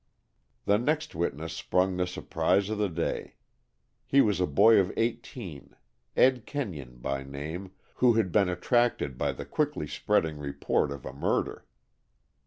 [0.65, 3.35] The next witness sprung the surprise of the day.
[4.07, 5.75] He was a boy of eighteen,
[6.17, 11.13] Ed Kenyon by name, who had been attracted by the quickly spreading report of a
[11.13, 11.67] murder.